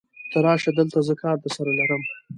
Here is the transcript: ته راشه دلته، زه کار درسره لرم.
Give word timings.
ته 0.31 0.37
راشه 0.45 0.71
دلته، 0.77 0.99
زه 1.07 1.13
کار 1.21 1.35
درسره 1.43 1.71
لرم. 1.79 2.01